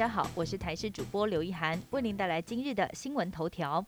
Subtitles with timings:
[0.00, 3.84] 家好，我是台视主播刘一涵，为您带来今日的新闻头条。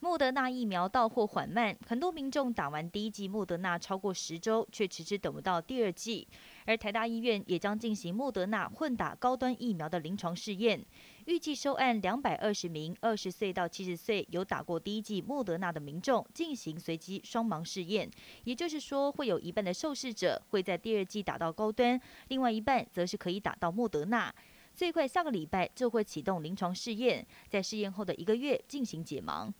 [0.00, 6.28] 莫德纳疫苗到货缓慢，很多民众打完第一剂莫德纳超过十周，却迟迟等不到第二剂。
[6.66, 10.84] 而台大医院也将进行莫德纳混打高端疫苗的临床试验，
[11.24, 18.06] 预计收案两百二十名二十岁到七十岁有打过第一剂莫德纳的民众进行随机双盲试验，
[18.44, 24.30] 也就是说，会有一半的受试者会在第二剂打到高端，另外一半则是可以打到莫德纳。
[24.76, 29.50] 最快下个礼拜就会启动临床试验，在试验后的一个月进行解盲。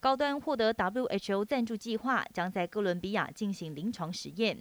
[0.00, 4.60] 高端获得 WHO 赞助计划，将在哥伦比亚进行临床实验。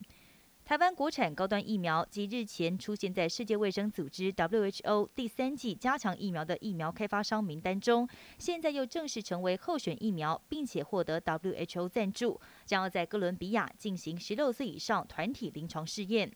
[0.63, 8.07] 台湾国产高端疫苗及日前出现在世界卫生组织 WHO 第三剂加强疫苗的疫苗开发商名单中，
[8.37, 16.31] 现在又正式成为候选疫苗，并且获得 WHO 赞助，将要在哥伦比亚进行十六岁以上团体临床试验。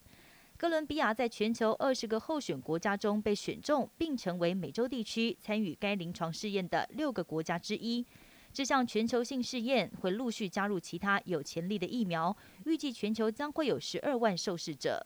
[0.62, 8.06] 哥伦比亚在全球二十个候选国家中被选中，并成为美洲地区参与该临床试验的六个国家之一。
[8.54, 15.04] 这项全球性试验会陆续加入其他有潜力的疫苗，预计全球将会有十二万受试者。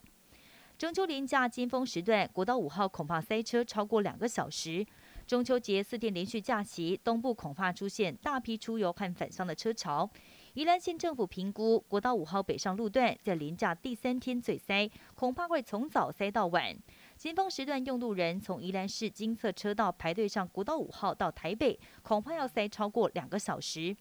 [0.77, 4.85] 中秋连假尖峰时段，国道五号恐怕塞车超过两个小时。
[5.25, 10.09] 中秋节四天连续假期，东部恐怕出现大批出游和返乡的车潮。
[10.55, 16.73] 宜兰县政府评估，国道五号北上路段在连假第三天最塞，恐怕会从早塞到晚。
[17.17, 23.93] 尖峰时段，用路人从宜兰市金色车道排队上国道五号到台北，恐怕要塞超过两个小时。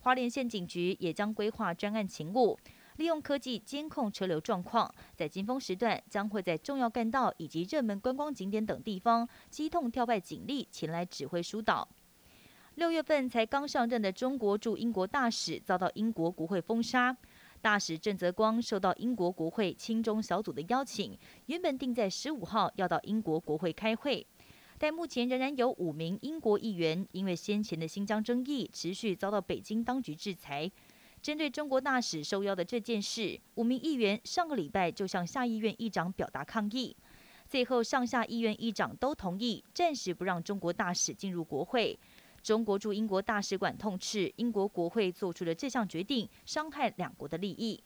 [0.00, 2.58] 花莲县警局也将规划专案勤务，
[2.96, 11.88] 利用科技监控车流状况，在尖峰时段将会在重要干道以及热门观光景点等地方机动调派警力前来指挥疏导。
[12.76, 17.14] 六月份才刚上任的中国驻英国大使遭到英国国会封杀。
[17.60, 24.26] 大使郑泽光受到英国国会亲中小组的邀请，原本定在十五号要到英国国会开会，
[24.78, 30.68] 但目前仍然有五名英国议员因为先前的新疆争议持续遭到北京当局制裁。
[31.20, 36.96] 针对中国大使受邀的这件事，五名议员上个礼拜就向下议院议长表达抗议，
[37.46, 41.96] 最后上下议院议长都同意暂时不让中国大使进入国会。
[42.42, 47.82] 中国驻英国大使馆痛斥英国国会做出的这项决定伤害两国的利益。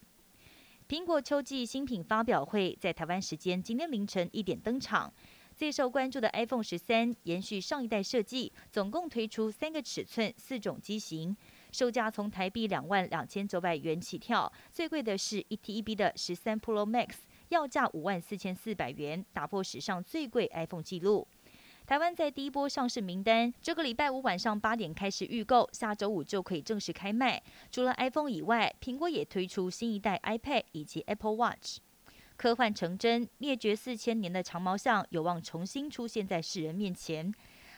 [0.89, 5.12] 苹果秋季新品发表会在台湾时间今天凌晨一点登场。
[5.56, 11.34] 最受关注的 iPhone 十三延续上一代设计，总共推出三个尺寸、四种机型，
[11.72, 17.15] 售价从台币两万两千九百元起跳，最贵的是一 T 一 B 的十三 Pro Max，
[17.49, 21.27] 要价五万四千四百元，打破史上最贵 iPhone 纪录。
[21.86, 27.41] 台湾在第一波上市名单，这个礼拜五晚上八点开始预购，下周五就可以正式开卖。
[27.70, 31.78] 除了 iPhone 以外，苹果也推出新一代 iPad 以及 Apple Watch。
[32.36, 37.32] 科幻成真，灭绝四千年的长毛象有望重新出现在世人面前。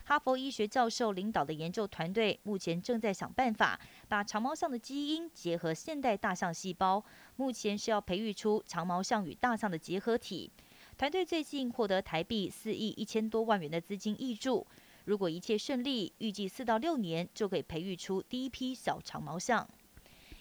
[0.04, 7.04] 哈佛医学教授领导的研究团队目前正在想办法，把长毛象的基因结合现代大象细胞，
[7.36, 10.50] 目前是要培育出长毛象与大象的结合体。
[10.98, 14.66] 团队最近获得台币四亿一千多万元的资金益助，
[15.04, 19.64] 如果一切顺利，预计四到六年就可以培育出第一批小长毛象。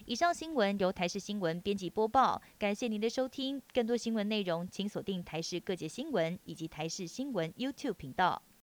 [0.04, 3.62] 以上新闻由台视新闻编辑播报，感谢您的收听。
[3.72, 8.42] 更多新闻内容，请锁定台视各界新闻以及台视新闻 YouTube 频道。